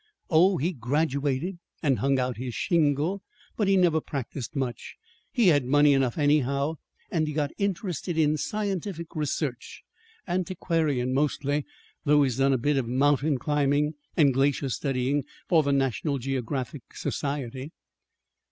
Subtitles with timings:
[0.31, 3.21] Oh, he graduated and hung out his shingle;
[3.55, 4.95] but he never practiced much.
[5.31, 6.73] He had money enough, anyway,
[7.11, 9.83] and he got interested in scientific research
[10.27, 11.67] antiquarian, mostly,
[12.03, 16.95] though he's done a bit of mountain climbing and glacier studying for the National Geographic
[16.95, 17.71] Society."